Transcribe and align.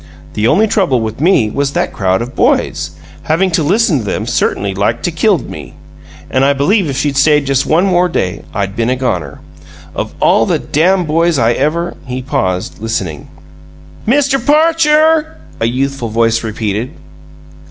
The 0.33 0.47
only 0.47 0.65
trouble 0.65 0.99
with 0.99 1.21
me 1.21 1.51
was 1.51 1.73
that 1.73 1.93
crowd 1.93 2.23
of 2.23 2.35
boys; 2.35 2.89
having 3.25 3.51
to 3.51 3.61
listen 3.61 3.99
to 3.99 4.03
them 4.03 4.25
certainly 4.25 4.73
liked 4.73 5.03
to 5.03 5.11
killed 5.11 5.47
me, 5.47 5.75
and 6.27 6.43
I 6.43 6.53
believe 6.53 6.89
if 6.89 6.97
she'd 6.97 7.15
stayed 7.15 7.45
just 7.45 7.67
one 7.67 7.85
more 7.85 8.09
day 8.09 8.41
I'd 8.51 8.75
been 8.75 8.89
a 8.89 8.95
goner! 8.95 9.41
Of 9.93 10.15
all 10.19 10.47
the 10.47 10.57
dam 10.57 11.05
boys 11.05 11.37
I 11.37 11.51
ever" 11.53 11.97
He 12.11 12.23
paused, 12.23 12.79
listening. 12.81 13.27
"Mr. 14.07 14.43
Parcher!" 14.43 15.37
a 15.59 15.67
youthful 15.67 16.09
voice 16.09 16.43
repeated. 16.43 16.89